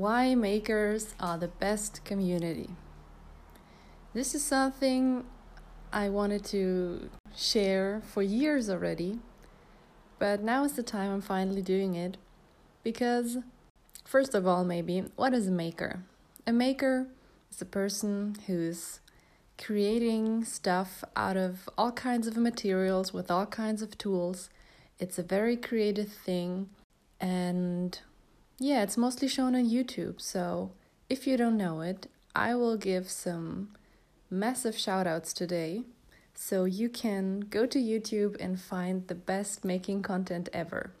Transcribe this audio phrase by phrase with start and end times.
[0.00, 2.70] Why makers are the best community.
[4.14, 5.26] This is something
[5.92, 9.18] I wanted to share for years already,
[10.18, 12.16] but now is the time I'm finally doing it
[12.82, 13.36] because,
[14.06, 16.00] first of all, maybe, what is a maker?
[16.46, 17.06] A maker
[17.50, 19.00] is a person who's
[19.58, 24.48] creating stuff out of all kinds of materials with all kinds of tools.
[24.98, 26.70] It's a very creative thing,
[27.20, 28.00] and
[28.60, 30.20] yeah, it's mostly shown on YouTube.
[30.20, 30.70] So
[31.08, 33.70] if you don't know it, I will give some
[34.28, 35.82] massive shout outs today.
[36.34, 40.92] So you can go to YouTube and find the best making content ever.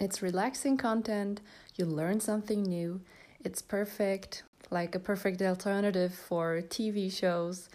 [0.00, 1.40] It's relaxing content,
[1.76, 3.00] you learn something new,
[3.44, 7.68] it's perfect, like a perfect alternative for TV shows,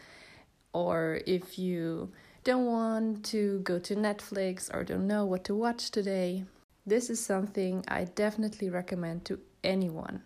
[0.74, 2.12] or if you
[2.44, 6.44] don't want to go to Netflix or don't know what to watch today,
[6.88, 10.24] this is something I definitely recommend to anyone.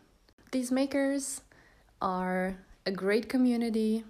[0.51, 1.41] These makers
[1.99, 4.03] are a great community.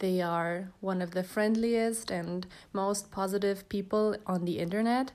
[0.00, 5.12] They are one of the friendliest and most positive people on the internet.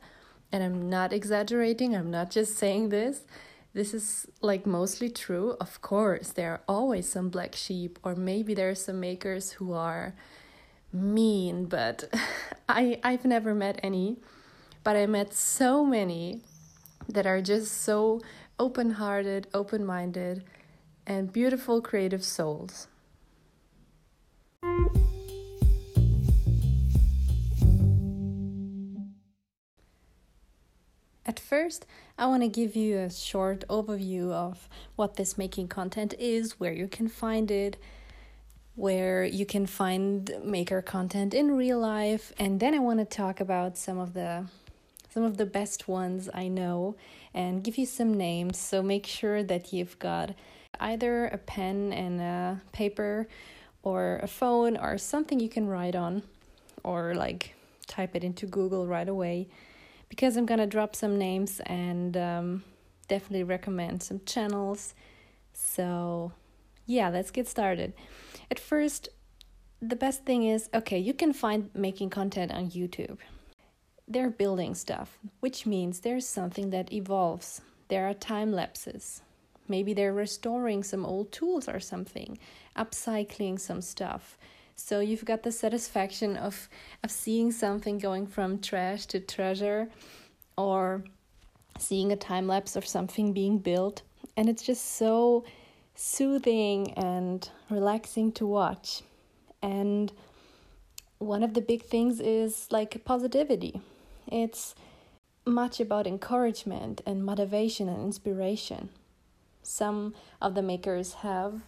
[0.53, 3.23] And I'm not exaggerating, I'm not just saying this.
[3.73, 5.57] This is like mostly true.
[5.59, 9.73] Of course, there are always some black sheep, or maybe there are some makers who
[9.73, 10.13] are
[10.93, 12.05] mean, but
[12.69, 14.17] I, I've never met any.
[14.83, 16.41] But I met so many
[17.07, 18.21] that are just so
[18.59, 20.43] open hearted, open minded,
[21.05, 22.87] and beautiful creative souls.
[31.23, 31.85] At first,
[32.17, 36.73] I want to give you a short overview of what this making content is, where
[36.73, 37.77] you can find it,
[38.75, 43.39] where you can find maker content in real life, and then I want to talk
[43.39, 44.45] about some of the
[45.13, 46.95] some of the best ones I know
[47.33, 48.57] and give you some names.
[48.57, 50.33] So make sure that you've got
[50.79, 53.27] either a pen and a paper
[53.83, 56.23] or a phone or something you can write on
[56.83, 57.55] or like
[57.87, 59.47] type it into Google right away
[60.07, 62.63] because I'm gonna drop some names and um,
[63.07, 64.93] definitely recommend some channels.
[65.53, 66.31] So,
[66.85, 67.93] yeah, let's get started.
[68.49, 69.09] At first,
[69.81, 73.17] the best thing is okay, you can find making content on YouTube
[74.11, 77.61] they're building stuff, which means there's something that evolves.
[77.87, 79.21] There are time lapses.
[79.67, 82.37] Maybe they're restoring some old tools or something,
[82.75, 84.37] upcycling some stuff.
[84.75, 86.67] So you've got the satisfaction of
[87.03, 89.89] of seeing something going from trash to treasure
[90.57, 91.03] or
[91.77, 94.01] seeing a time lapse of something being built
[94.37, 95.43] and it's just so
[95.95, 99.01] soothing and relaxing to watch.
[99.61, 100.11] And
[101.19, 103.81] one of the big things is like positivity.
[104.31, 104.73] It's
[105.45, 108.89] much about encouragement and motivation and inspiration.
[109.63, 111.61] Some of the makers have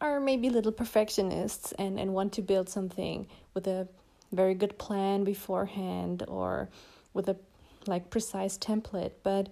[0.00, 3.88] are maybe little perfectionists and, and want to build something with a
[4.32, 6.68] very good plan beforehand or
[7.14, 7.36] with a
[7.86, 9.48] like precise template, but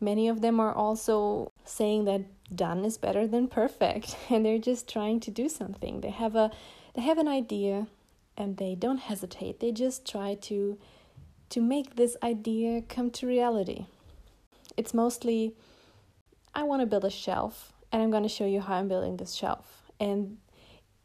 [0.00, 2.22] many of them are also saying that
[2.54, 6.00] done is better than perfect and they're just trying to do something.
[6.00, 6.50] They have a
[6.94, 7.86] they have an idea
[8.36, 9.60] and they don't hesitate.
[9.60, 10.78] They just try to
[11.50, 13.86] to make this idea come to reality.
[14.76, 15.54] It's mostly
[16.54, 19.16] I want to build a shelf and I'm going to show you how I'm building
[19.16, 19.90] this shelf.
[19.98, 20.38] And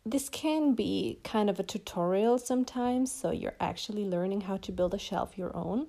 [0.05, 4.93] this can be kind of a tutorial sometimes, so you're actually learning how to build
[4.93, 5.87] a shelf your own.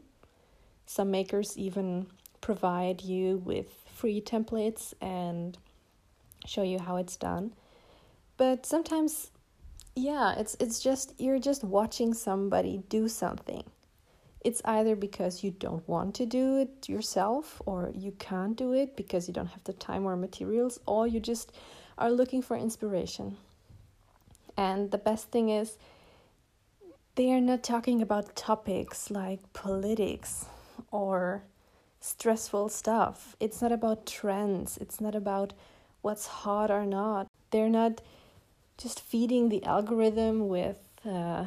[0.86, 2.06] Some makers even
[2.40, 5.58] provide you with free templates and
[6.46, 7.54] show you how it's done.
[8.36, 9.30] But sometimes
[9.96, 13.64] yeah, it's it's just you're just watching somebody do something
[14.44, 18.94] it's either because you don't want to do it yourself or you can't do it
[18.94, 21.50] because you don't have the time or materials or you just
[21.96, 23.38] are looking for inspiration.
[24.56, 25.78] And the best thing is,
[27.14, 30.46] they are not talking about topics like politics
[30.90, 31.44] or
[32.00, 33.34] stressful stuff.
[33.40, 35.54] It's not about trends, it's not about
[36.02, 37.28] what's hot or not.
[37.50, 38.02] They're not
[38.76, 40.78] just feeding the algorithm with.
[41.04, 41.46] Uh,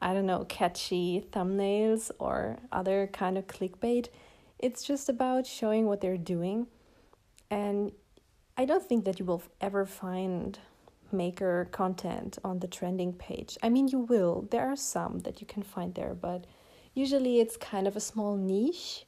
[0.00, 4.08] I don't know, catchy thumbnails or other kind of clickbait.
[4.58, 6.66] It's just about showing what they're doing.
[7.50, 7.92] And
[8.56, 10.58] I don't think that you will ever find
[11.10, 13.56] maker content on the trending page.
[13.62, 14.46] I mean, you will.
[14.50, 16.46] There are some that you can find there, but
[16.94, 19.06] usually it's kind of a small niche.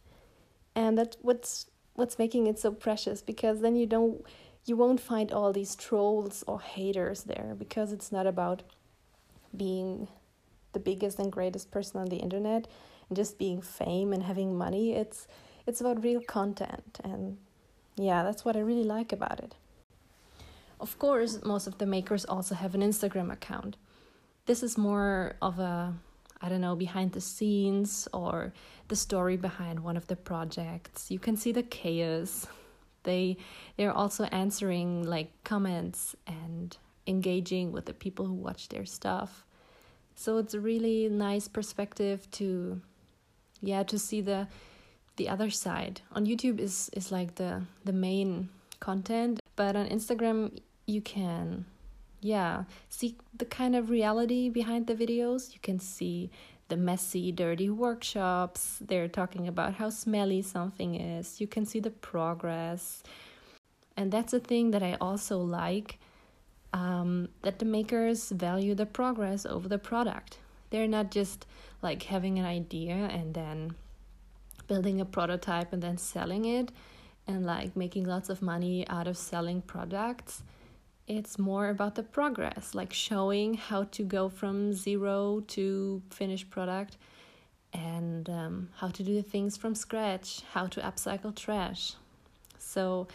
[0.74, 4.24] And that's what's what's making it so precious because then you don't
[4.64, 8.62] you won't find all these trolls or haters there because it's not about
[9.56, 10.08] being
[10.72, 12.68] the biggest and greatest person on the internet
[13.08, 15.26] and just being fame and having money it's
[15.66, 17.36] it's about real content and
[18.00, 19.54] yeah, that's what I really like about it.
[20.80, 23.76] Of course, most of the makers also have an Instagram account.
[24.46, 25.94] This is more of a,
[26.40, 28.54] I don't know, behind the scenes or
[28.88, 31.10] the story behind one of the projects.
[31.10, 32.46] You can see the chaos.
[33.02, 33.36] They
[33.76, 36.76] they're also answering like comments and
[37.06, 39.44] engaging with the people who watch their stuff.
[40.20, 42.82] So it's a really nice perspective to
[43.62, 44.48] yeah, to see the
[45.16, 46.02] the other side.
[46.12, 48.50] On YouTube is is like the the main
[48.80, 51.64] content, but on Instagram you can
[52.20, 55.54] yeah see the kind of reality behind the videos.
[55.54, 56.30] You can see
[56.68, 58.76] the messy dirty workshops.
[58.78, 61.40] They're talking about how smelly something is.
[61.40, 63.02] You can see the progress.
[63.96, 65.98] And that's a thing that i also like
[66.72, 70.38] um, that the makers value the progress over the product
[70.70, 71.46] they're not just
[71.82, 73.74] like having an idea and then
[74.68, 76.70] building a prototype and then selling it
[77.26, 80.42] and like making lots of money out of selling products
[81.10, 86.98] it's more about the progress, like showing how to go from zero to finished product
[87.72, 91.94] and um, how to do things from scratch, how to upcycle trash.
[92.58, 93.08] So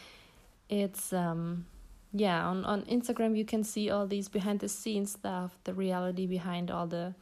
[0.68, 1.68] it's um,
[2.16, 6.26] yeah on, on Instagram you can see all these behind the scenes stuff, the reality
[6.26, 7.14] behind all the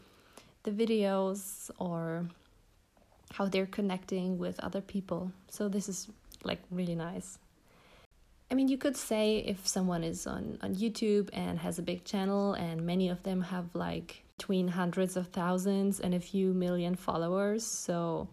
[0.64, 2.26] the videos or
[3.34, 5.32] how they're connecting with other people.
[5.50, 6.08] So this is
[6.44, 7.40] like really nice.
[8.52, 12.06] I mean, you could say if someone is on, on YouTube and has a big
[12.06, 16.96] channel, and many of them have like between hundreds of thousands and a few million
[16.96, 18.28] followers, so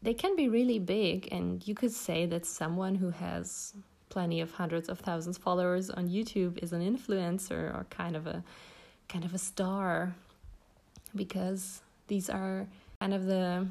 [0.00, 1.28] they can be really big.
[1.32, 3.74] And you could say that someone who has
[4.12, 8.44] plenty of hundreds of thousands followers on YouTube is an influencer or kind of a
[9.08, 10.14] kind of a star
[11.16, 12.66] because these are
[13.00, 13.66] kind of the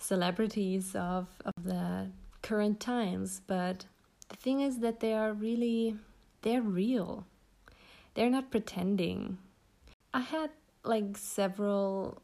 [0.00, 2.08] celebrities of, of the
[2.42, 3.86] current times, but
[4.28, 5.96] the thing is that they are really
[6.42, 7.24] they're real.
[8.14, 9.38] They're not pretending.
[10.12, 10.50] I had
[10.82, 12.20] like several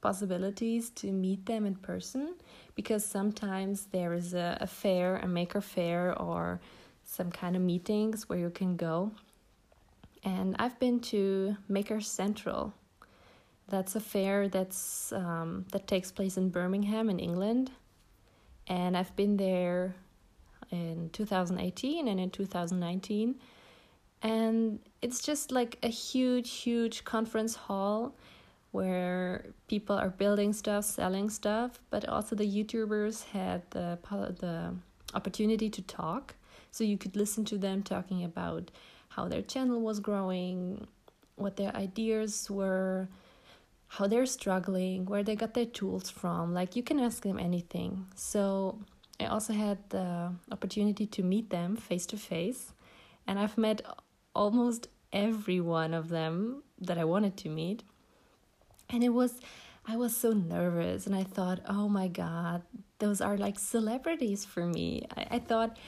[0.00, 2.34] possibilities to meet them in person
[2.74, 6.60] because sometimes there is a, a fair a maker fair or
[7.12, 9.12] some kind of meetings where you can go.
[10.24, 12.72] And i've been to maker central.
[13.68, 17.70] That's a fair that's um, that takes place in birmingham in england.
[18.66, 19.94] And i've been there
[20.70, 23.34] in 2018 and in 2019
[24.22, 28.14] and it's just like a huge huge conference hall
[28.70, 33.98] where people are building stuff selling stuff but also the youtubers had the
[34.40, 34.74] the
[35.14, 36.34] opportunity to talk
[36.72, 38.72] so you could listen to them talking about
[39.10, 40.88] how their channel was growing
[41.36, 43.08] what their ideas were
[43.86, 48.04] how they're struggling where they got their tools from like you can ask them anything
[48.16, 48.76] so
[49.22, 52.72] I also had the opportunity to meet them face to face,
[53.26, 53.82] and I've met
[54.34, 57.84] almost every one of them that I wanted to meet.
[58.90, 59.38] And it was,
[59.86, 62.62] I was so nervous, and I thought, oh my God,
[62.98, 65.06] those are like celebrities for me.
[65.16, 65.78] I, I thought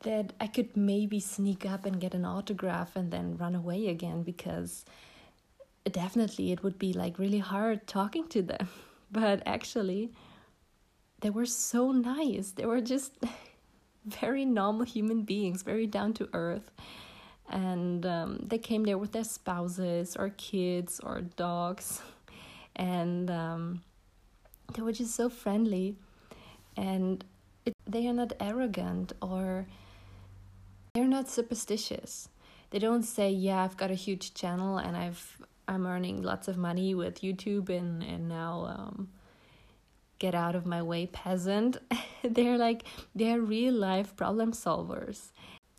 [0.00, 4.22] that I could maybe sneak up and get an autograph and then run away again
[4.22, 4.84] because
[5.90, 8.68] definitely it would be like really hard talking to them.
[9.10, 10.12] But actually,
[11.20, 12.50] they were so nice.
[12.50, 13.14] They were just
[14.04, 16.70] very normal human beings, very down to earth.
[17.48, 22.02] And um, they came there with their spouses or kids or dogs.
[22.76, 23.82] And um,
[24.74, 25.96] they were just so friendly.
[26.76, 27.24] And
[27.66, 29.66] it, they are not arrogant or
[30.98, 32.28] they're not superstitious.
[32.70, 35.38] They don't say, "Yeah, I've got a huge channel and I've
[35.68, 39.08] I'm earning lots of money with YouTube and and now um,
[40.18, 41.76] get out of my way peasant.
[42.24, 42.82] they're like,
[43.14, 45.30] they're real life problem solvers.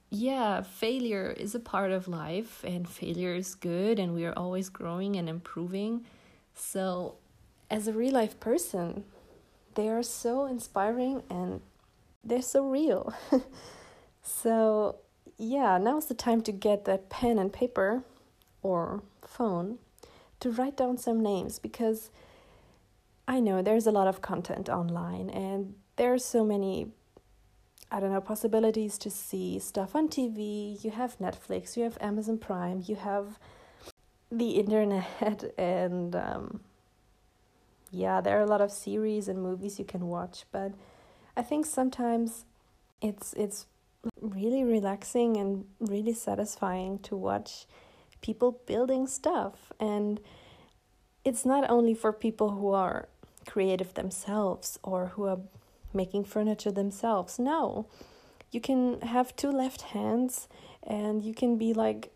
[0.09, 4.69] Yeah, failure is a part of life, and failure is good, and we are always
[4.69, 6.05] growing and improving.
[6.55, 7.17] So,
[7.69, 9.03] as a real life person,
[9.75, 11.61] they are so inspiring and
[12.23, 13.13] they're so real.
[14.23, 14.95] so,
[15.39, 18.03] yeah, now's the time to get that pen and paper
[18.61, 19.79] or phone
[20.41, 22.11] to write down some names because
[23.25, 26.87] I know there's a lot of content online and there's so many
[27.91, 30.83] I don't know possibilities to see stuff on TV.
[30.83, 33.39] You have Netflix, you have Amazon Prime, you have
[34.31, 36.59] the internet and um,
[37.91, 40.73] yeah, there are a lot of series and movies you can watch, but
[41.37, 42.45] I think sometimes
[43.01, 43.65] it's it's
[44.21, 47.65] really relaxing and really satisfying to watch
[48.21, 50.19] people building stuff and
[51.23, 53.07] it's not only for people who are
[53.45, 55.39] creative themselves or who are
[55.93, 57.39] making furniture themselves.
[57.39, 57.87] No,
[58.51, 60.47] you can have two left hands
[60.83, 62.11] and you can be like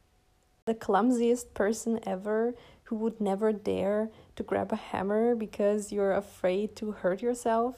[0.65, 2.53] the clumsiest person ever
[2.85, 7.75] who would never dare to grab a hammer because you're afraid to hurt yourself.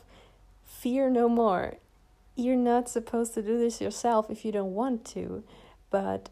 [0.63, 1.75] Fear no more.
[2.35, 5.43] You're not supposed to do this yourself if you don't want to,
[5.89, 6.29] but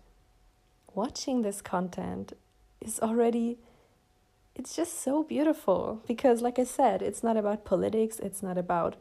[0.94, 2.34] watching this content
[2.82, 3.58] is already
[4.56, 8.96] it's just so beautiful because like i said it's not about politics it's not about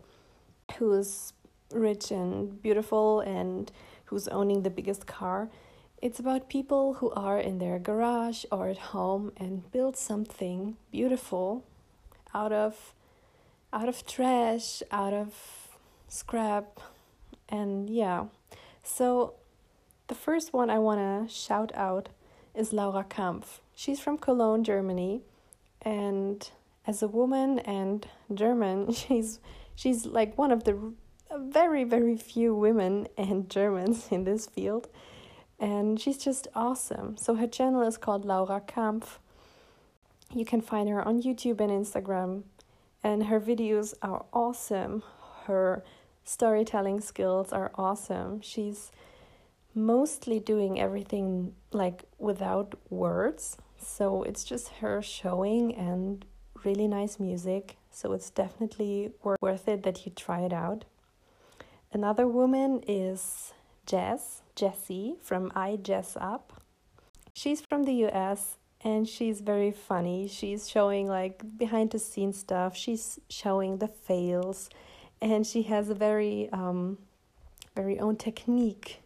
[0.78, 1.34] who's
[1.74, 3.70] rich and beautiful and
[4.06, 5.48] who's owning the biggest car.
[6.00, 11.64] It's about people who are in their garage or at home and build something beautiful
[12.34, 12.94] out of
[13.72, 15.32] out of trash out of
[16.08, 16.80] scrap
[17.52, 18.24] and yeah
[18.82, 19.34] so
[20.08, 22.08] the first one i want to shout out
[22.54, 25.22] is laura kampf she's from cologne germany
[25.82, 26.50] and
[26.86, 29.40] as a woman and German, she's
[29.74, 30.92] she's like one of the
[31.38, 34.88] very very few women and Germans in this field,
[35.58, 37.16] and she's just awesome.
[37.16, 39.18] So her channel is called Laura Kampf.
[40.34, 42.44] You can find her on YouTube and Instagram,
[43.02, 45.02] and her videos are awesome.
[45.44, 45.84] Her
[46.24, 48.40] storytelling skills are awesome.
[48.40, 48.90] She's
[49.74, 56.24] mostly doing everything like without words so it's just her showing and
[56.64, 57.76] really nice music.
[57.90, 60.84] So it's definitely worth it that you try it out.
[61.92, 63.52] Another woman is
[63.84, 66.42] Jess, Jesse from iJessUp.
[67.34, 70.26] She's from the US and she's very funny.
[70.28, 72.76] She's showing like behind the scenes stuff.
[72.76, 74.70] She's showing the fails
[75.22, 76.98] and she has a very um
[77.74, 79.00] very own technique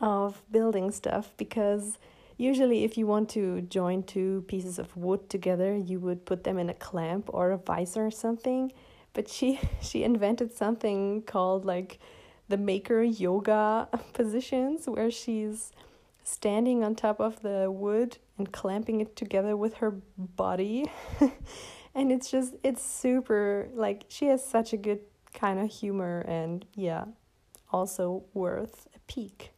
[0.00, 1.98] of building stuff because
[2.40, 6.58] Usually, if you want to join two pieces of wood together, you would put them
[6.58, 8.72] in a clamp or a visor or something.
[9.12, 11.98] But she she invented something called like
[12.48, 15.70] the maker yoga positions where she's
[16.24, 20.90] standing on top of the wood and clamping it together with her body.
[21.94, 25.00] and it's just it's super like she has such a good
[25.34, 27.04] kind of humor and yeah,
[27.70, 29.52] also worth a peek.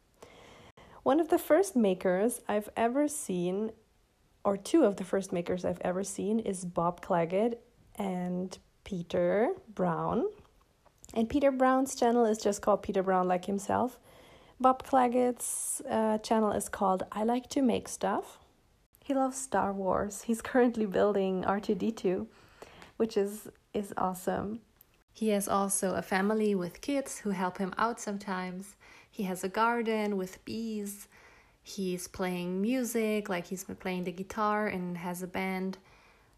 [1.02, 3.72] One of the first makers I've ever seen,
[4.44, 7.58] or two of the first makers I've ever seen, is Bob Clagett
[7.96, 10.26] and Peter Brown.
[11.14, 13.98] And Peter Brown's channel is just called Peter Brown like himself.
[14.60, 18.38] Bob Clagett's uh, channel is called I Like to Make Stuff.
[19.02, 20.22] He loves Star Wars.
[20.22, 22.26] He's currently building R2D2,
[22.96, 24.60] which is is awesome.
[25.12, 28.76] He has also a family with kids who help him out sometimes.
[29.10, 31.06] He has a garden with bees.
[31.62, 35.78] He's playing music, like he's playing the guitar and has a band.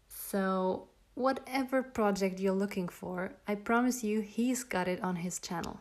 [0.07, 5.79] So, whatever project you're looking for, I promise you he's got it on his channel.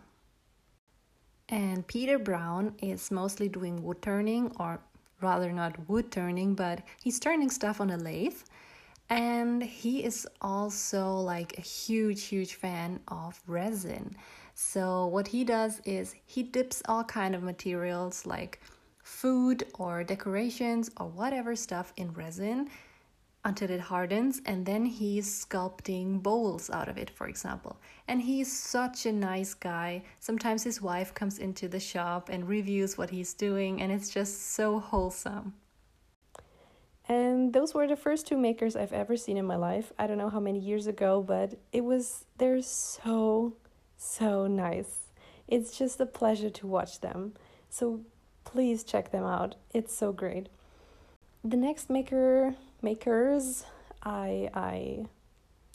[1.48, 4.80] And Peter Brown is mostly doing wood turning, or
[5.20, 8.38] rather, not wood turning, but he's turning stuff on a lathe.
[9.10, 14.16] And he is also like a huge, huge fan of resin.
[14.54, 18.60] So what he does is he dips all kind of materials like
[19.02, 22.70] food or decorations or whatever stuff in resin
[23.44, 27.78] until it hardens and then he's sculpting bowls out of it for example.
[28.08, 30.02] And he's such a nice guy.
[30.20, 34.52] Sometimes his wife comes into the shop and reviews what he's doing and it's just
[34.54, 35.52] so wholesome
[37.08, 39.92] and those were the first two makers I've ever seen in my life.
[39.98, 43.54] I don't know how many years ago, but it was they're so
[43.96, 45.00] so nice.
[45.46, 47.34] It's just a pleasure to watch them.
[47.68, 48.00] So
[48.44, 49.56] please check them out.
[49.74, 50.48] It's so great.
[51.44, 53.64] The next maker makers
[54.02, 55.06] I I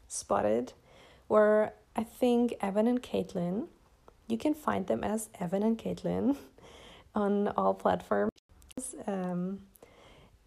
[0.08, 0.74] spotted
[1.28, 3.68] were I think Evan and Katelyn.
[4.28, 6.38] You can find them as Evan and Katelyn
[7.16, 8.32] on all platforms.
[9.06, 9.60] Um,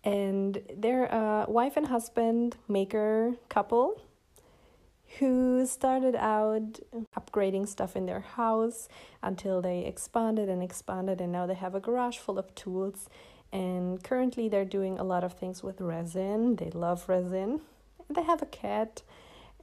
[0.04, 4.00] and they're a wife and husband maker couple
[5.18, 6.80] who started out
[7.16, 8.88] upgrading stuff in their house
[9.23, 13.09] until they expanded and expanded, and now they have a garage full of tools.
[13.52, 16.56] And currently, they're doing a lot of things with resin.
[16.56, 17.61] They love resin.
[18.09, 19.02] They have a cat.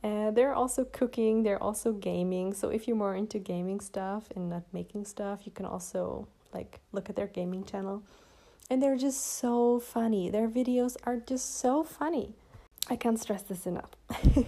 [0.04, 2.54] Uh, they're also cooking, they're also gaming.
[2.54, 6.80] So, if you're more into gaming stuff and not making stuff, you can also like
[6.92, 8.04] look at their gaming channel.
[8.70, 10.30] And they're just so funny.
[10.30, 12.36] Their videos are just so funny.
[12.90, 13.90] I can't stress this enough.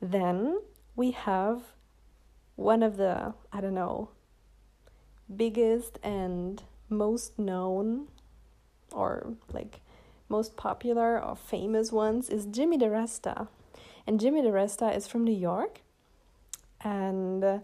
[0.00, 0.60] Then
[0.94, 1.62] we have
[2.56, 4.10] one of the, I don't know,
[5.34, 8.08] biggest and most known
[8.92, 9.80] or like
[10.28, 13.48] most popular or famous ones is Jimmy DiResta.
[14.06, 15.82] And Jimmy DiResta is from New York
[16.80, 17.58] and uh,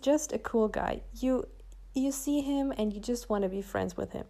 [0.00, 1.02] just a cool guy.
[1.14, 1.46] You
[1.94, 4.26] you see him and you just want to be friends with him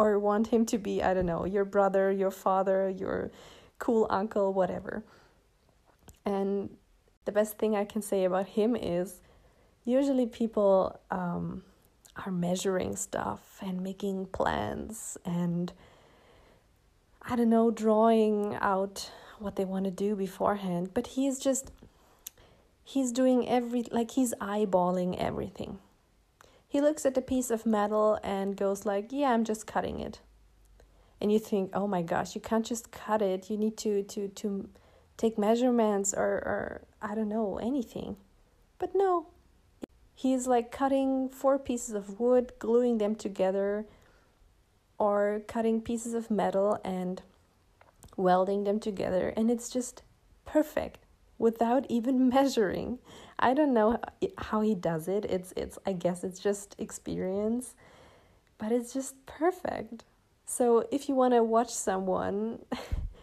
[0.00, 3.30] or want him to be, I don't know, your brother, your father, your
[3.78, 5.04] cool uncle, whatever.
[6.24, 6.70] And
[7.26, 9.20] the best thing I can say about him is
[9.84, 11.64] usually people um,
[12.24, 15.70] are measuring stuff and making plans and
[17.22, 21.70] I don't know, drawing out what they want to do beforehand, but he's just
[22.82, 25.78] he's doing every like he's eyeballing everything.
[26.70, 30.20] He looks at a piece of metal and goes like, "Yeah, I'm just cutting it."
[31.20, 33.50] And you think, "Oh my gosh, you can't just cut it.
[33.50, 34.68] You need to to to
[35.16, 38.16] take measurements or or I don't know, anything."
[38.78, 39.26] But no.
[40.14, 43.86] He's like cutting four pieces of wood, gluing them together,
[44.96, 47.22] or cutting pieces of metal and
[48.16, 50.02] welding them together and it's just
[50.44, 50.98] perfect
[51.38, 53.00] without even measuring.
[53.40, 53.98] I don't know
[54.38, 55.24] how he does it.
[55.24, 57.74] It's it's I guess it's just experience,
[58.58, 60.04] but it's just perfect.
[60.44, 62.60] So if you want to watch someone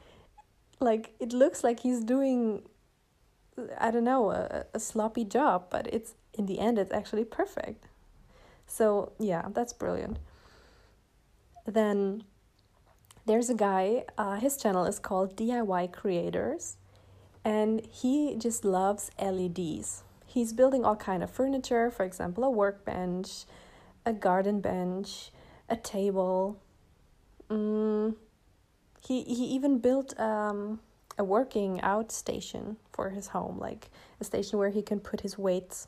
[0.79, 2.63] like it looks like he's doing
[3.79, 7.85] I don't know, a, a sloppy job, but it's in the end it's actually perfect.
[8.67, 10.19] So, yeah, that's brilliant.
[11.65, 12.23] Then
[13.25, 16.77] there's a guy, uh, his channel is called DIY Creators,
[17.43, 20.03] and he just loves LEDs.
[20.27, 23.45] He's building all kind of furniture, for example, a workbench,
[24.05, 25.31] a garden bench,
[25.69, 26.59] a table.
[27.49, 28.15] Mm,
[29.07, 30.81] he he even built um,
[31.17, 35.37] a working out station for his home, like a station where he can put his
[35.37, 35.87] weights.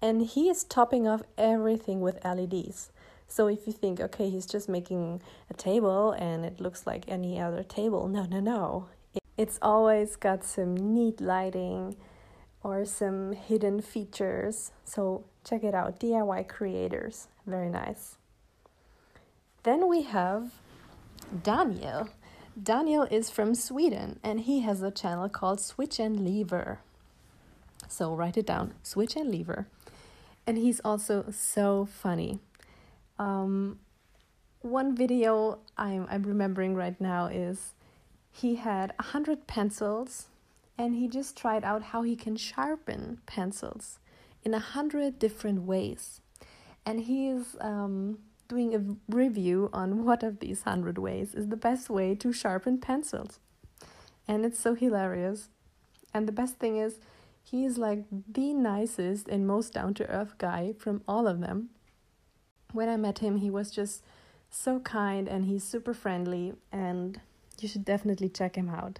[0.00, 2.90] And he is topping off everything with LEDs.
[3.26, 5.20] So if you think, okay, he's just making
[5.50, 8.88] a table and it looks like any other table, no, no, no.
[9.36, 11.96] It's always got some neat lighting
[12.66, 14.72] or some hidden features.
[14.84, 17.28] So check it out DIY creators.
[17.46, 18.16] Very nice.
[19.62, 20.50] Then we have
[21.44, 22.08] Daniel.
[22.60, 26.80] Daniel is from Sweden and he has a channel called Switch and Lever.
[27.88, 29.68] So write it down Switch and Lever.
[30.44, 32.40] And he's also so funny.
[33.16, 33.78] Um,
[34.62, 37.74] one video I'm, I'm remembering right now is
[38.32, 40.26] he had a hundred pencils
[40.78, 43.98] and he just tried out how he can sharpen pencils
[44.44, 46.20] in a hundred different ways.
[46.84, 51.90] And he's um, doing a review on what of these hundred ways is the best
[51.90, 53.40] way to sharpen pencils.
[54.28, 55.48] And it's so hilarious.
[56.14, 57.00] And the best thing is,
[57.42, 61.70] he is like the nicest and most down to earth guy from all of them
[62.72, 64.02] when I met him, he was just
[64.50, 67.20] so kind and he's super friendly, and
[67.60, 68.98] you should definitely check him out.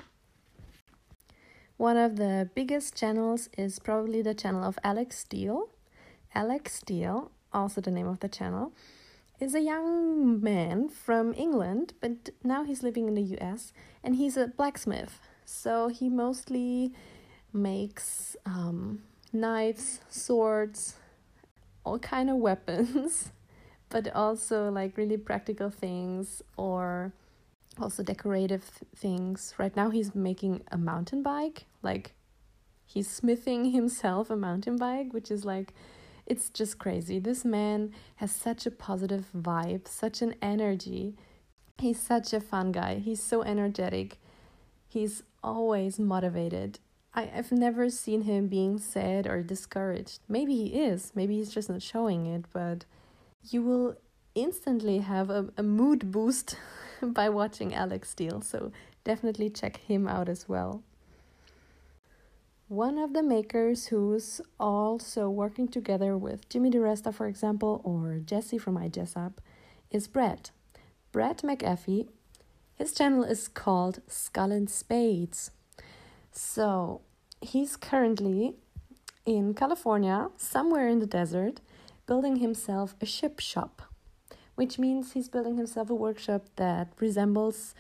[1.77, 5.69] One of the biggest channels is probably the channel of Alec Steele.
[6.35, 8.73] Alec Steele, also the name of the channel,
[9.41, 14.39] is a young man from England, but now he's living in the US and he's
[14.39, 15.21] a blacksmith.
[15.45, 16.93] So he mostly
[17.53, 20.97] makes um, knives, swords,
[21.85, 23.33] all kind of weapons
[23.91, 27.13] but also like really practical things or
[27.81, 29.55] also decorative things.
[29.59, 32.13] Right now, he's making a mountain bike, like
[32.85, 35.73] he's smithing himself a mountain bike, which is like
[36.27, 37.19] it's just crazy.
[37.19, 41.15] This man has such a positive vibe, such an energy.
[41.79, 42.97] He's such a fun guy.
[42.97, 44.19] He's so energetic.
[44.89, 46.81] He's always motivated.
[47.15, 50.21] I, I've never seen him being sad or discouraged.
[50.29, 51.13] Maybe he is.
[51.15, 52.85] Maybe he's just not showing it, but
[53.49, 53.97] you will
[54.35, 56.57] instantly have a, a mood boost
[57.03, 58.73] by watching Alec Steele, so
[59.05, 60.83] definitely check him out as well.
[62.69, 68.59] One of the makers who's also working together with Jimmy DiResta, for example, or Jesse
[68.59, 69.35] from iJessUp,
[69.91, 70.51] is Brett.
[71.13, 72.09] Brett McAfee.
[72.75, 75.53] His channel is called Skull and Spades.
[76.33, 77.03] So
[77.41, 78.57] he's currently
[79.25, 81.61] in California, somewhere in the desert,
[82.07, 83.83] building himself a ship shop,
[84.57, 87.75] which means he's building himself a workshop that resembles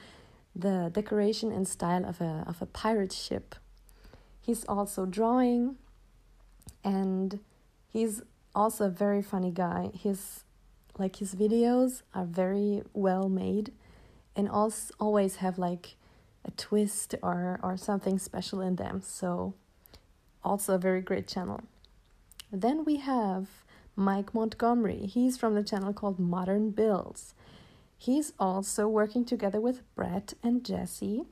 [0.54, 3.56] the decoration and style of a, of a pirate ship.
[4.40, 5.76] He's also drawing
[6.84, 7.40] and
[7.92, 8.22] he's
[8.54, 9.90] also a very funny guy.
[9.92, 10.44] His
[10.98, 13.72] like his videos are very well made
[14.34, 15.96] and also always have like
[16.44, 19.02] a twist or or something special in them.
[19.02, 19.54] So
[20.44, 21.60] also a very great channel.
[22.52, 23.48] Then we have
[23.96, 25.06] Mike Montgomery.
[25.06, 27.34] He's from the channel called Modern Builds.
[27.96, 31.22] He's also working together with Brett and Jesse.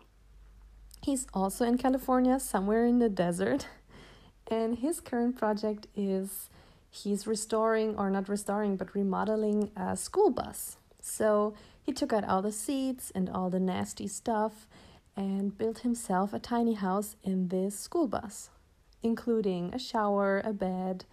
[1.03, 3.69] He's also in California, somewhere in the desert.
[4.51, 6.51] And his current project is
[6.91, 10.77] he's restoring or not restoring but remodeling a school bus.
[11.01, 14.67] So he took out all the seats and all the nasty stuff
[15.17, 18.51] and built himself a tiny house in this school bus,
[19.03, 21.07] including a shower, a bed,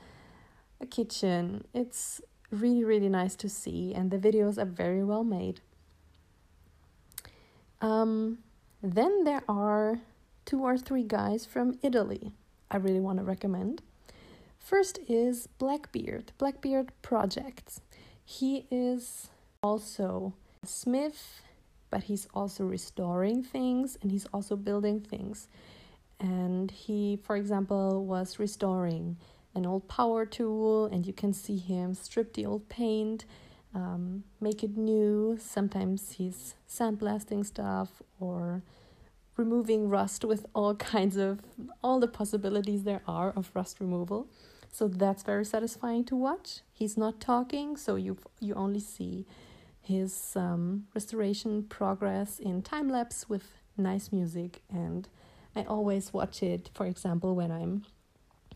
[0.81, 1.65] a kitchen.
[1.73, 5.61] It's really, really nice to see, and the videos are very well made.
[7.81, 8.39] Um,
[8.81, 9.99] then there are
[10.45, 12.33] two or three guys from Italy
[12.69, 13.81] I really want to recommend.
[14.59, 17.81] First is Blackbeard, Blackbeard Projects.
[18.23, 19.29] He is
[19.61, 21.41] also a smith,
[21.89, 25.47] but he's also restoring things and he's also building things.
[26.19, 29.17] And he, for example, was restoring
[29.53, 33.25] an old power tool, and you can see him strip the old paint,
[33.73, 35.37] um, make it new.
[35.39, 38.63] Sometimes he's sandblasting stuff or
[39.37, 41.39] removing rust with all kinds of
[41.83, 44.27] all the possibilities there are of rust removal.
[44.71, 46.61] So that's very satisfying to watch.
[46.71, 49.25] He's not talking, so you you only see
[49.81, 53.45] his um, restoration progress in time lapse with
[53.77, 54.61] nice music.
[54.69, 55.09] And
[55.55, 57.85] I always watch it, for example, when I'm.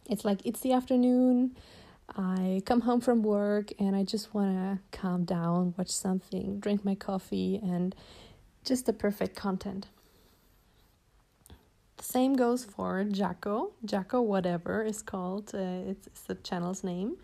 [0.09, 1.55] It's like it's the afternoon.
[2.15, 6.85] I come home from work and I just want to calm down, watch something, drink
[6.85, 7.95] my coffee, and
[8.63, 9.87] just the perfect content.
[11.97, 13.71] The same goes for Giaco.
[13.85, 17.17] Giaco, whatever is called, uh, it's, it's the channel's name.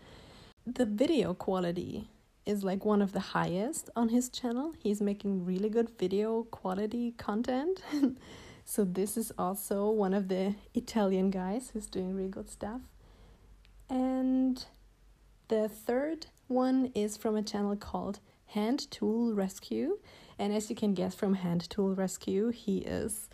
[0.66, 2.08] The video quality
[2.44, 4.72] is like one of the highest on his channel.
[4.78, 7.82] He's making really good video quality content.
[8.64, 12.80] so, this is also one of the Italian guys who's doing really good stuff.
[13.88, 14.64] And
[15.48, 19.98] the third one is from a channel called Hand Tool Rescue.
[20.38, 23.28] And as you can guess from Hand Tool Rescue, he is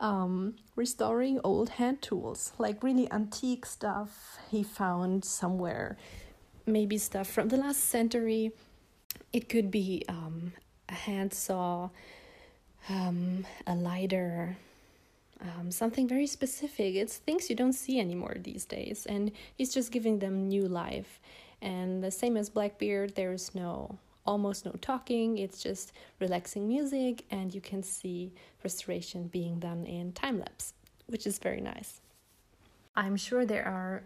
[0.00, 5.96] um, restoring old hand tools, like really antique stuff he found somewhere.
[6.66, 8.52] Maybe stuff from the last century.
[9.32, 10.52] It could be um,
[10.88, 11.90] a handsaw,
[12.88, 14.56] um, a lighter,
[15.40, 16.94] um, something very specific.
[16.94, 21.20] It's things you don't see anymore these days, and he's just giving them new life.
[21.62, 27.54] And the same as Blackbeard, there's no almost no talking, it's just relaxing music, and
[27.54, 30.72] you can see restoration being done in time lapse,
[31.06, 32.00] which is very nice.
[32.96, 34.02] I'm sure there are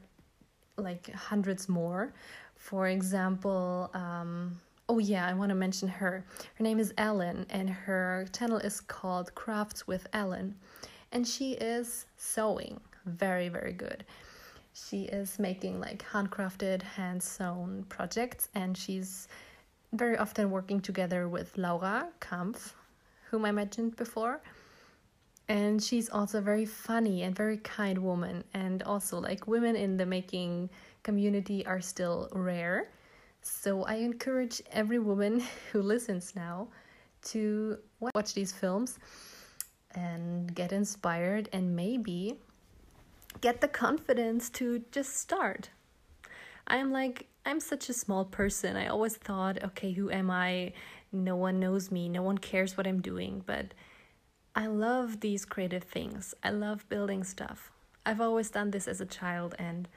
[0.77, 2.13] like hundreds more.
[2.57, 6.25] For example, um, oh yeah, I want to mention her.
[6.55, 10.55] Her name is Ellen, and her channel is called Crafts with Ellen,
[11.13, 14.05] and she is sewing very, very good.
[14.73, 19.29] She is making like handcrafted, hand sewn projects, and she's
[19.93, 22.75] very often working together with Laura Kampf,
[23.31, 24.41] whom I mentioned before.
[25.49, 28.45] And she's also a very funny and very kind woman.
[28.53, 30.69] And also, like, women in the making
[31.03, 32.91] community are still rare.
[33.43, 36.69] So I encourage every woman who listens now
[37.31, 38.99] to watch these films
[39.95, 42.39] and get inspired and maybe
[43.41, 45.71] get the confidence to just start.
[46.67, 48.77] I am like I'm such a small person.
[48.77, 50.75] I always thought, okay, who am I?
[51.13, 52.07] No one knows me.
[52.07, 53.43] No one cares what I'm doing.
[53.47, 53.73] But
[54.55, 56.35] I love these creative things.
[56.43, 57.71] I love building stuff.
[58.05, 59.89] I've always done this as a child and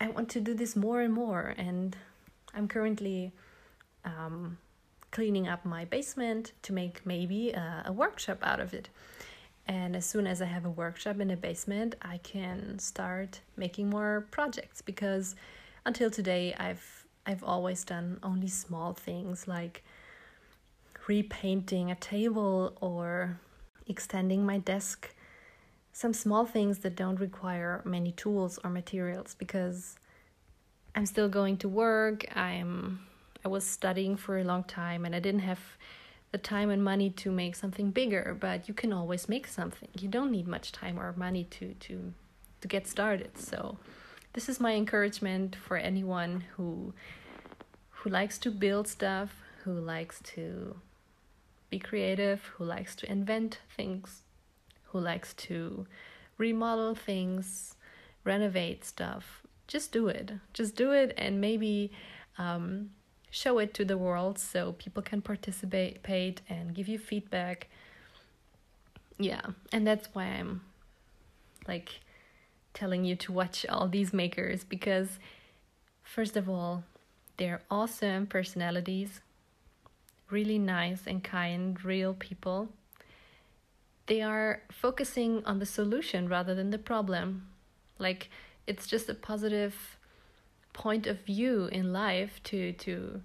[0.00, 1.54] I want to do this more and more.
[1.56, 1.96] And
[2.54, 3.32] I'm currently
[4.04, 4.58] um,
[5.10, 8.88] cleaning up my basement to make maybe a, a workshop out of it.
[9.66, 13.90] And as soon as I have a workshop in the basement, I can start making
[13.90, 15.36] more projects because
[15.84, 19.84] until today I've I've always done only small things like
[21.06, 23.38] repainting a table or
[23.86, 25.14] extending my desk
[25.92, 29.96] some small things that don't require many tools or materials because
[30.94, 32.24] I'm still going to work.
[32.36, 33.00] I'm
[33.44, 35.60] I was studying for a long time and I didn't have
[36.32, 39.88] the time and money to make something bigger but you can always make something.
[39.98, 42.12] You don't need much time or money to to
[42.60, 43.38] to get started.
[43.38, 43.78] So
[44.32, 46.92] this is my encouragement for anyone who
[47.90, 49.30] who likes to build stuff,
[49.64, 50.76] who likes to
[51.68, 54.22] be creative, who likes to invent things,
[54.84, 55.86] who likes to
[56.38, 57.76] remodel things,
[58.24, 59.42] renovate stuff.
[59.70, 60.32] Just do it.
[60.52, 61.92] Just do it and maybe
[62.38, 62.90] um,
[63.30, 67.68] show it to the world so people can participate and give you feedback.
[69.16, 70.62] Yeah, and that's why I'm
[71.68, 72.00] like
[72.74, 75.20] telling you to watch all these makers because,
[76.02, 76.82] first of all,
[77.36, 79.20] they're awesome personalities,
[80.30, 82.70] really nice and kind, real people.
[84.06, 87.46] They are focusing on the solution rather than the problem.
[88.00, 88.30] Like,
[88.66, 89.98] it's just a positive
[90.72, 93.20] point of view in life to to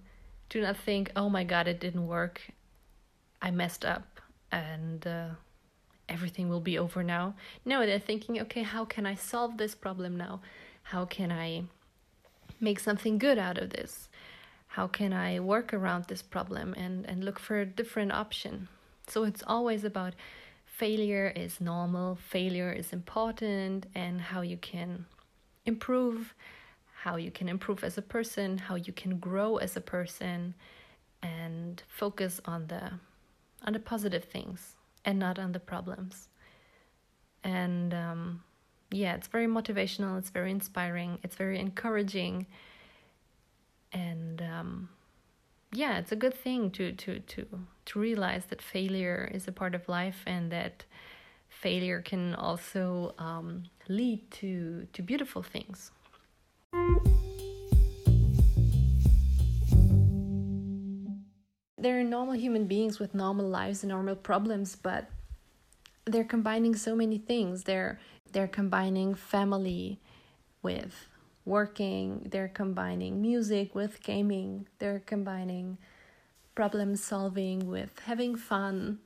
[0.49, 2.41] do not think, oh my god, it didn't work,
[3.41, 4.21] I messed up,
[4.51, 5.29] and uh,
[6.07, 7.33] everything will be over now.
[7.65, 10.41] No, they're thinking, okay, how can I solve this problem now?
[10.83, 11.63] How can I
[12.59, 14.07] make something good out of this?
[14.67, 18.67] How can I work around this problem and, and look for a different option?
[19.07, 20.13] So it's always about
[20.65, 25.05] failure is normal, failure is important, and how you can
[25.65, 26.33] improve,
[27.03, 30.53] how you can improve as a person, how you can grow as a person,
[31.21, 32.91] and focus on the
[33.63, 36.29] on the positive things and not on the problems.
[37.43, 38.43] And um,
[38.91, 42.47] yeah, it's very motivational, it's very inspiring, it's very encouraging.
[43.91, 44.89] And um,
[45.71, 47.45] yeah, it's a good thing to, to, to,
[47.85, 50.85] to realize that failure is a part of life and that
[51.65, 55.91] failure can also um, lead to, to beautiful things.
[61.85, 65.07] they're normal human beings with normal lives and normal problems, but
[66.05, 67.63] they're combining so many things.
[67.63, 67.99] They're
[68.31, 69.99] they're combining family
[70.63, 71.07] with
[71.45, 75.77] working, they're combining music with gaming, they're combining
[76.55, 78.97] problem solving with having fun.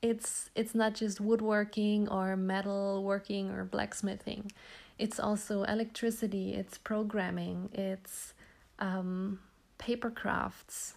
[0.00, 4.52] It's it's not just woodworking or metal working or blacksmithing.
[4.98, 8.34] It's also electricity, it's programming, it's
[8.78, 9.40] um,
[9.78, 10.94] paper crafts,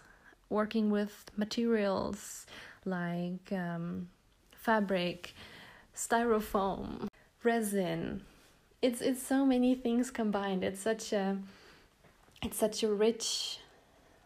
[0.50, 2.46] working with materials
[2.86, 4.10] like um,
[4.56, 5.34] fabric,
[5.96, 7.08] styrofoam,
[7.44, 8.22] resin.
[8.82, 10.64] It's it's so many things combined.
[10.64, 11.38] It's such a
[12.44, 13.60] it's such a rich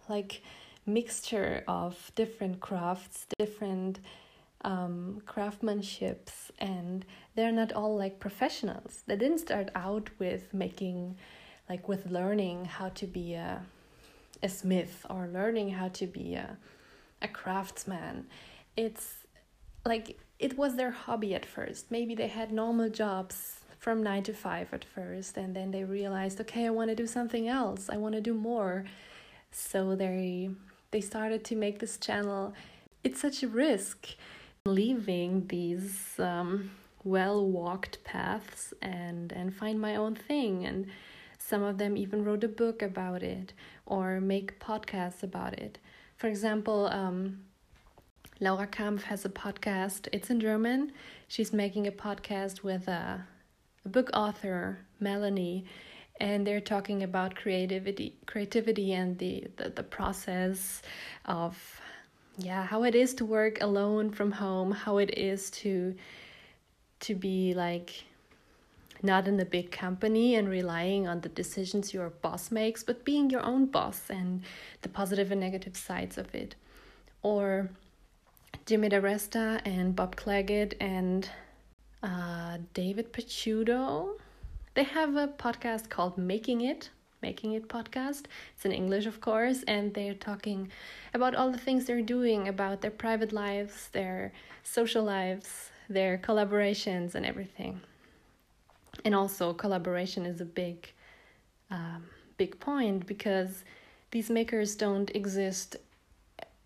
[0.09, 0.41] like
[0.85, 3.99] mixture of different crafts, different
[4.65, 9.03] um, craftsmanships, and they're not all like professionals.
[9.07, 11.17] They didn't start out with making,
[11.69, 13.61] like with learning how to be a
[14.43, 16.57] a smith or learning how to be a,
[17.21, 18.27] a craftsman.
[18.75, 19.25] It's
[19.85, 21.91] like it was their hobby at first.
[21.91, 26.41] Maybe they had normal jobs from nine to five at first, and then they realized,
[26.41, 27.87] okay, I want to do something else.
[27.89, 28.85] I want to do more.
[29.51, 30.49] So they
[30.91, 32.53] they started to make this channel.
[33.03, 34.07] It's such a risk
[34.65, 36.71] leaving these um,
[37.03, 40.87] well walked paths and and find my own thing and
[41.37, 43.53] some of them even wrote a book about it
[43.85, 45.77] or make podcasts about it.
[46.17, 47.41] For example, um,
[48.39, 50.07] Laura Kampf has a podcast.
[50.11, 50.91] It's in German.
[51.27, 53.23] She's making a podcast with a,
[53.85, 55.65] a book author, Melanie,
[56.19, 60.81] and they're talking about creativity, creativity, and the, the the process
[61.25, 61.79] of
[62.37, 65.95] yeah how it is to work alone from home, how it is to
[67.01, 68.05] to be like
[69.03, 73.29] not in a big company and relying on the decisions your boss makes, but being
[73.29, 74.41] your own boss and
[74.81, 76.55] the positive and negative sides of it.
[77.21, 77.69] Or
[78.65, 81.29] Jimmy DiResta and Bob Clagett and
[82.01, 84.17] uh, David Picciuto.
[84.73, 86.89] They have a podcast called Making It,
[87.25, 88.23] Making It podcast.
[88.53, 90.69] It's in English, of course, and they're talking
[91.13, 94.31] about all the things they're doing, about their private lives, their
[94.63, 95.47] social lives,
[95.89, 97.81] their collaborations, and everything
[99.03, 100.91] and also collaboration is a big
[101.69, 102.05] um,
[102.37, 103.63] big point because
[104.11, 105.75] these makers don't exist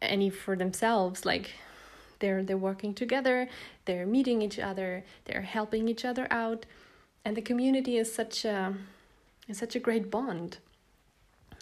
[0.01, 1.55] any for themselves like
[2.19, 3.47] they're they're working together
[3.85, 6.65] they're meeting each other they're helping each other out
[7.25, 8.73] and the community is such a
[9.49, 10.59] is such a great bond.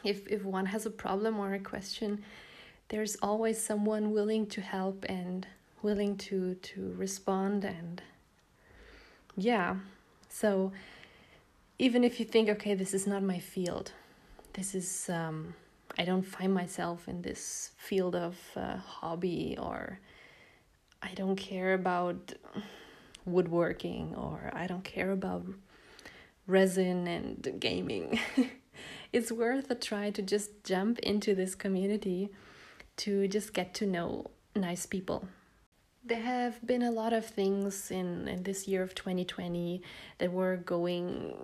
[0.03, 2.23] If if one has a problem or a question
[2.89, 5.45] there's always someone willing to help and
[5.81, 8.01] willing to to respond and
[9.35, 9.75] yeah.
[10.29, 10.71] So
[11.77, 13.91] even if you think, okay, this is not my field,
[14.53, 15.53] this is, um,
[15.97, 19.99] I don't find myself in this field of uh, hobby, or
[21.03, 22.33] I don't care about
[23.25, 25.45] woodworking, or I don't care about
[26.47, 28.19] resin and gaming.
[29.13, 32.29] it's worth a try to just jump into this community
[32.97, 35.27] to just get to know nice people.
[36.03, 39.81] There have been a lot of things in, in this year of 2020
[40.19, 41.35] that were going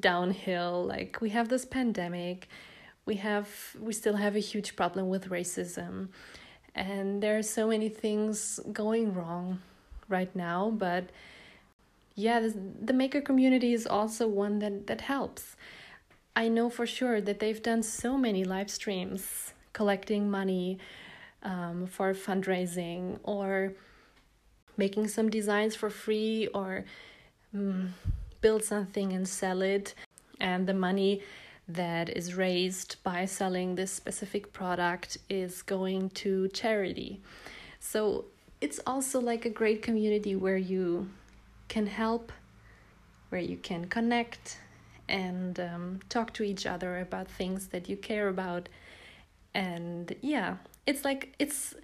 [0.00, 0.86] downhill.
[0.86, 2.48] Like we have this pandemic.
[3.04, 6.08] We have we still have a huge problem with racism.
[6.74, 9.60] And there are so many things going wrong
[10.08, 11.10] right now but
[12.16, 12.52] yeah the,
[12.82, 15.54] the maker community is also one that that helps
[16.34, 20.78] i know for sure that they've done so many live streams collecting money
[21.42, 23.74] um, for fundraising or
[24.76, 26.84] making some designs for free or
[27.54, 27.94] um,
[28.40, 29.94] build something and sell it
[30.40, 31.22] and the money
[31.68, 37.20] that is raised by selling this specific product is going to charity.
[37.80, 38.26] So
[38.60, 41.08] it's also like a great community where you
[41.68, 42.32] can help,
[43.28, 44.58] where you can connect
[45.08, 48.68] and um, talk to each other about things that you care about.
[49.54, 51.74] And yeah, it's like it's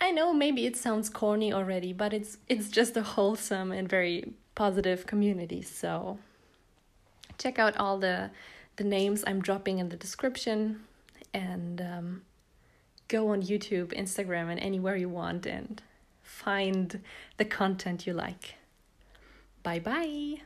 [0.00, 4.32] I know maybe it sounds corny already, but it's it's just a wholesome and very
[4.54, 5.62] positive community.
[5.62, 6.18] So
[7.36, 8.30] check out all the
[8.76, 10.84] the names I'm dropping in the description
[11.34, 12.22] and um,
[13.08, 15.82] go on YouTube, Instagram, and anywhere you want and
[16.38, 17.00] find
[17.36, 18.54] the content you like.
[19.62, 20.42] Bye bye.